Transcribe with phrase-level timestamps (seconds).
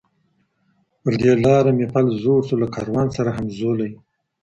[1.01, 3.91] پر دې لاره مي پل زوړ سو له کاروان سره همزولی